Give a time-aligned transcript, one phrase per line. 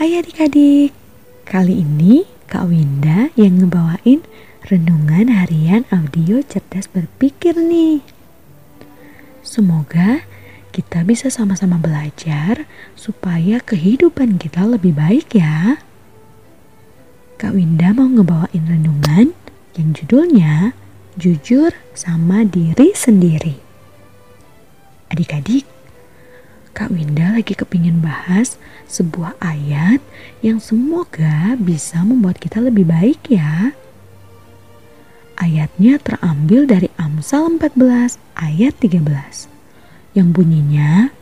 [0.00, 0.96] Hai adik-adik,
[1.44, 4.24] kali ini Kak Winda yang ngebawain
[4.64, 8.00] renungan harian audio cerdas berpikir nih.
[9.44, 10.24] Semoga
[10.72, 12.64] kita bisa sama-sama belajar
[12.96, 15.76] supaya kehidupan kita lebih baik ya.
[17.36, 19.36] Kak Winda mau ngebawain renungan
[19.76, 20.72] yang judulnya
[21.20, 23.60] Jujur sama Diri Sendiri.
[25.12, 25.68] Adik-adik,
[26.80, 28.56] Kak Winda lagi kepingin bahas
[28.88, 30.00] sebuah ayat
[30.40, 33.76] yang semoga bisa membuat kita lebih baik ya.
[35.36, 38.96] Ayatnya terambil dari Amsal 14 ayat 13
[40.16, 41.12] yang bunyinya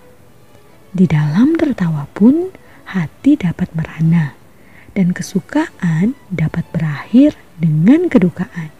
[0.94, 2.54] Di dalam tertawa pun
[2.94, 4.38] hati dapat merana
[4.94, 8.70] dan kesukaan dapat berakhir dengan kedukaan.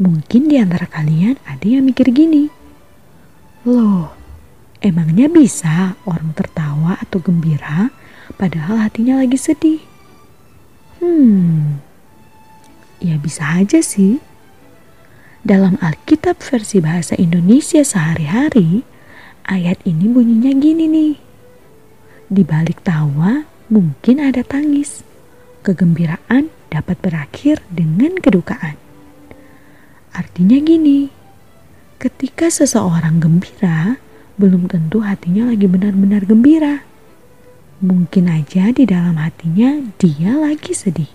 [0.00, 2.48] Mungkin di antara kalian ada yang mikir gini,
[3.68, 4.15] Loh,
[4.80, 7.92] emangnya bisa orang tertawa atau gembira
[8.40, 9.80] padahal hatinya lagi sedih?
[11.00, 11.80] Hmm,
[13.00, 14.20] ya bisa aja sih.
[15.46, 18.82] Dalam Alkitab versi bahasa Indonesia sehari-hari,
[19.46, 21.14] ayat ini bunyinya gini nih.
[22.26, 25.06] Di balik tawa mungkin ada tangis.
[25.62, 28.74] Kegembiraan dapat berakhir dengan kedukaan.
[30.10, 31.16] Artinya gini,
[31.96, 33.96] Ketika seseorang gembira,
[34.36, 36.84] belum tentu hatinya lagi benar-benar gembira.
[37.80, 41.08] Mungkin aja di dalam hatinya dia lagi sedih.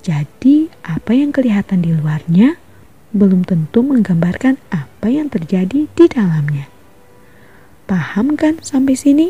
[0.00, 2.56] Jadi, apa yang kelihatan di luarnya
[3.12, 6.66] belum tentu menggambarkan apa yang terjadi di dalamnya.
[7.84, 9.28] Paham kan sampai sini?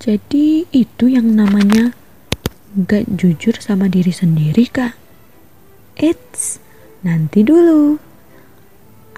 [0.00, 1.94] Jadi, itu yang namanya
[2.74, 4.96] gak jujur sama diri sendiri, Kak.
[5.98, 6.62] Eits,
[6.98, 8.07] Nanti dulu.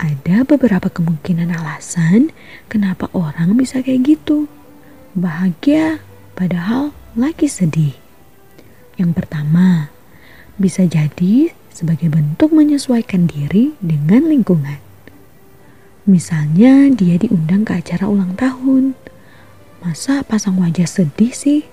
[0.01, 2.33] Ada beberapa kemungkinan alasan
[2.73, 4.49] kenapa orang bisa kayak gitu.
[5.13, 6.01] Bahagia
[6.33, 7.93] padahal lagi sedih.
[8.97, 9.93] Yang pertama,
[10.57, 14.81] bisa jadi sebagai bentuk menyesuaikan diri dengan lingkungan.
[16.09, 18.97] Misalnya dia diundang ke acara ulang tahun.
[19.85, 21.69] Masa pasang wajah sedih sih?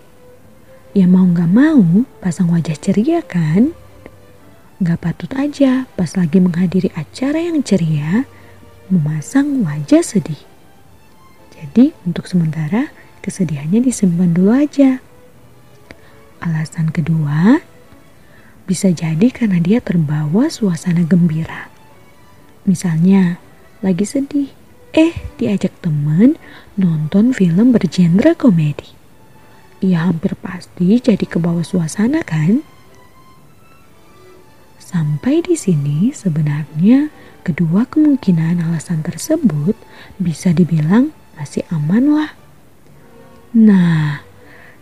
[0.91, 3.72] Ya mau gak mau pasang wajah ceria kan?
[4.77, 8.29] Gak patut aja pas lagi menghadiri acara yang ceria,
[8.93, 10.38] memasang wajah sedih.
[11.49, 12.93] Jadi untuk sementara
[13.25, 15.01] kesedihannya disimpan dulu aja.
[16.45, 17.57] Alasan kedua,
[18.69, 21.73] bisa jadi karena dia terbawa suasana gembira.
[22.69, 23.41] Misalnya,
[23.81, 24.53] lagi sedih,
[24.94, 26.38] eh diajak temen
[26.77, 28.94] nonton film bergenre komedi.
[29.81, 32.61] Ia hampir pasti jadi kebawa suasana kan?
[34.97, 37.13] Sampai di sini sebenarnya
[37.46, 39.78] kedua kemungkinan alasan tersebut
[40.18, 42.34] bisa dibilang masih aman lah.
[43.53, 44.25] Nah,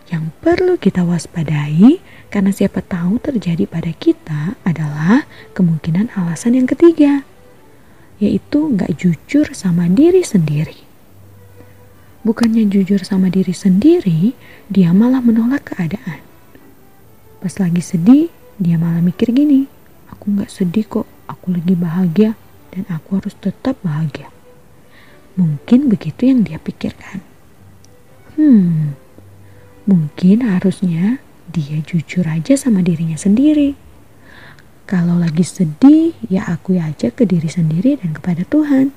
[0.08, 2.00] yang perlu kita waspadai
[2.32, 7.20] karena siapa tahu terjadi pada kita adalah kemungkinan alasan yang ketiga,
[8.16, 10.80] yaitu nggak jujur sama diri sendiri.
[12.24, 14.32] Bukannya jujur sama diri sendiri,
[14.72, 16.24] dia malah menolak keadaan.
[17.44, 19.75] Pas lagi sedih, dia malah mikir gini,
[20.26, 22.34] Aku gak sedih kok, aku lagi bahagia
[22.74, 24.26] dan aku harus tetap bahagia.
[25.38, 27.22] Mungkin begitu yang dia pikirkan.
[28.34, 28.98] Hmm,
[29.86, 33.78] mungkin harusnya dia jujur aja sama dirinya sendiri.
[34.90, 38.90] Kalau lagi sedih, ya akui aja ke diri sendiri dan kepada Tuhan.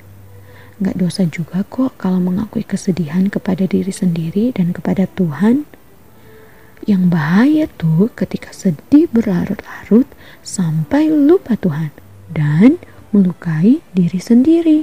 [0.81, 5.69] Gak dosa juga kok kalau mengakui kesedihan kepada diri sendiri dan kepada Tuhan.
[6.87, 10.07] Yang bahaya tuh ketika sedih berlarut-larut
[10.39, 11.91] sampai lupa Tuhan
[12.31, 12.79] dan
[13.11, 14.79] melukai diri sendiri.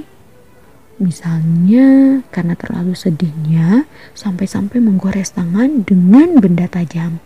[0.97, 3.85] Misalnya karena terlalu sedihnya
[4.17, 7.21] sampai-sampai menggores tangan dengan benda tajam.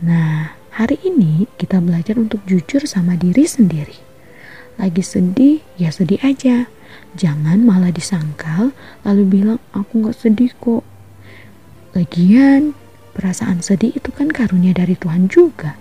[0.00, 3.98] Nah, hari ini kita belajar untuk jujur sama diri sendiri.
[4.80, 6.70] Lagi sedih, ya sedih aja.
[7.18, 8.72] Jangan malah disangkal
[9.04, 10.86] lalu bilang aku gak sedih kok.
[11.92, 12.72] Lagian
[13.18, 15.74] Perasaan sedih itu kan karunia dari Tuhan juga.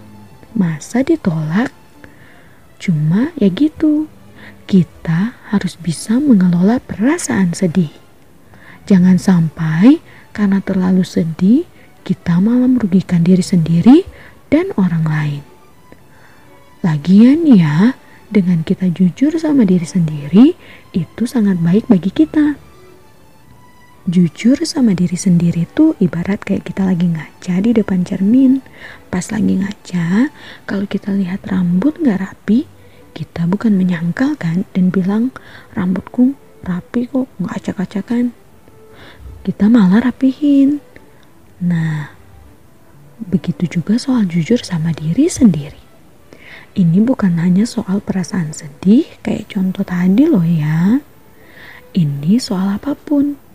[0.58, 1.70] Masa ditolak?
[2.82, 4.10] Cuma ya gitu.
[4.66, 7.94] Kita harus bisa mengelola perasaan sedih.
[8.90, 10.02] Jangan sampai
[10.34, 11.70] karena terlalu sedih
[12.02, 14.02] kita malah merugikan diri sendiri
[14.50, 15.44] dan orang lain.
[16.82, 17.94] Lagian ya,
[18.34, 20.58] dengan kita jujur sama diri sendiri,
[20.90, 22.58] itu sangat baik bagi kita
[24.08, 28.64] jujur sama diri sendiri tuh ibarat kayak kita lagi ngaca di depan cermin.
[29.12, 30.32] Pas lagi ngaca,
[30.64, 32.64] kalau kita lihat rambut nggak rapi,
[33.12, 35.36] kita bukan menyangkal kan dan bilang
[35.76, 38.32] rambutku rapi kok nggak acak-acakan.
[39.48, 40.84] kita malah rapihin.
[41.64, 42.12] Nah,
[43.16, 45.80] begitu juga soal jujur sama diri sendiri.
[46.76, 51.00] Ini bukan hanya soal perasaan sedih kayak contoh tadi loh ya.
[51.96, 53.47] Ini soal apa pun.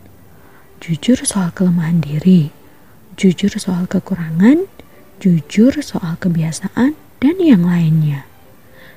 [0.82, 2.50] Jujur soal kelemahan diri,
[3.14, 4.66] jujur soal kekurangan,
[5.22, 8.26] jujur soal kebiasaan, dan yang lainnya.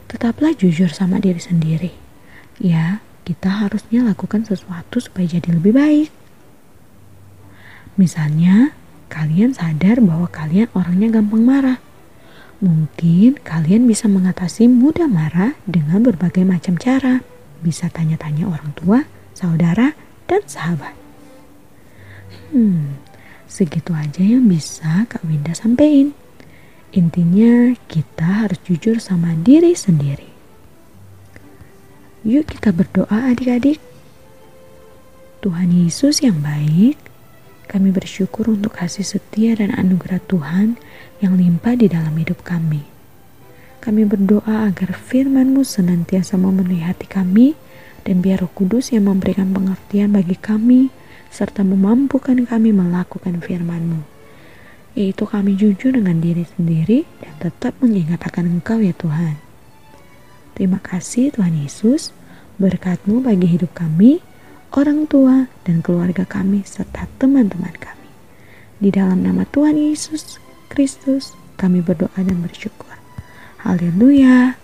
[0.09, 1.93] Tetaplah jujur sama diri sendiri.
[2.57, 6.09] Ya, kita harusnya lakukan sesuatu supaya jadi lebih baik.
[8.01, 8.73] Misalnya,
[9.13, 11.77] kalian sadar bahwa kalian orangnya gampang marah.
[12.65, 17.21] Mungkin kalian bisa mengatasi mudah marah dengan berbagai macam cara.
[17.61, 19.05] Bisa tanya-tanya orang tua,
[19.37, 19.93] saudara,
[20.25, 21.04] dan sahabat.
[22.55, 22.95] Hmm,
[23.51, 26.15] segitu aja yang bisa Kak Winda sampaikan.
[26.95, 30.31] Intinya kita harus jujur sama diri sendiri.
[32.23, 33.83] Yuk kita berdoa adik-adik.
[35.43, 36.95] Tuhan Yesus yang baik,
[37.67, 40.79] kami bersyukur untuk kasih setia dan anugerah Tuhan
[41.19, 42.87] yang limpah di dalam hidup kami.
[43.83, 47.59] Kami berdoa agar firman-Mu senantiasa memenuhi hati kami
[48.07, 50.87] dan biar roh kudus yang memberikan pengertian bagi kami
[51.35, 54.15] serta memampukan kami melakukan firman-Mu
[54.95, 59.35] yaitu kami jujur dengan diri sendiri dan tetap mengingat akan Engkau ya Tuhan.
[60.55, 62.15] Terima kasih Tuhan Yesus,
[62.55, 64.23] berkat-Mu bagi hidup kami,
[64.71, 68.07] orang tua, dan keluarga kami, serta teman-teman kami.
[68.79, 70.39] Di dalam nama Tuhan Yesus
[70.71, 72.95] Kristus, kami berdoa dan bersyukur.
[73.67, 74.55] Haleluya.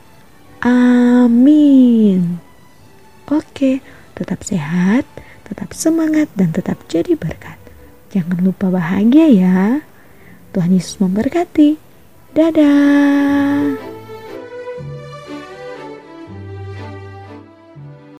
[0.64, 2.40] Amin.
[3.28, 3.84] Oke,
[4.16, 5.04] tetap sehat,
[5.52, 7.60] tetap semangat, dan tetap jadi berkat.
[8.16, 9.60] Jangan lupa bahagia ya.
[10.56, 11.76] Tuhan Yesus memberkati.
[12.32, 13.91] Dadah.